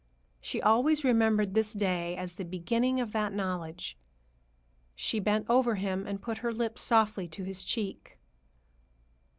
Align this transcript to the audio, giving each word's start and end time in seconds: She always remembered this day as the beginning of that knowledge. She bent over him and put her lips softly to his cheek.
She 0.39 0.59
always 0.63 1.03
remembered 1.03 1.53
this 1.53 1.73
day 1.73 2.17
as 2.17 2.33
the 2.33 2.43
beginning 2.43 2.99
of 2.99 3.11
that 3.11 3.33
knowledge. 3.35 3.99
She 4.95 5.19
bent 5.19 5.45
over 5.47 5.75
him 5.75 6.07
and 6.07 6.19
put 6.23 6.39
her 6.39 6.51
lips 6.51 6.81
softly 6.81 7.27
to 7.27 7.43
his 7.43 7.63
cheek. 7.63 8.17